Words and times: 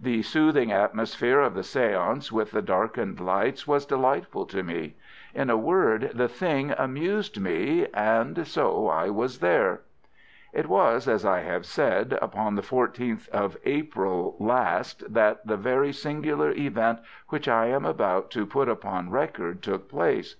The 0.00 0.22
soothing 0.22 0.72
atmosphere 0.72 1.38
of 1.38 1.54
the 1.54 1.60
séance 1.60 2.32
with 2.32 2.50
the 2.50 2.60
darkened 2.60 3.20
lights 3.20 3.64
was 3.68 3.86
delightful 3.86 4.44
to 4.46 4.64
me. 4.64 4.96
In 5.34 5.50
a 5.50 5.56
word, 5.56 6.10
the 6.16 6.26
thing 6.26 6.72
amused 6.72 7.40
me, 7.40 7.86
and 7.94 8.44
so 8.44 8.88
I 8.88 9.10
was 9.10 9.38
there. 9.38 9.82
It 10.52 10.66
was, 10.68 11.06
as 11.06 11.24
I 11.24 11.42
have 11.42 11.64
said, 11.64 12.18
upon 12.20 12.56
the 12.56 12.62
14th 12.62 13.28
of 13.28 13.56
April 13.64 14.34
last 14.40 15.04
that 15.14 15.46
the 15.46 15.56
very 15.56 15.92
singular 15.92 16.50
event 16.50 16.98
which 17.28 17.46
I 17.46 17.66
am 17.66 17.84
about 17.86 18.32
to 18.32 18.46
put 18.46 18.68
upon 18.68 19.10
record 19.10 19.62
took 19.62 19.88
place. 19.88 20.34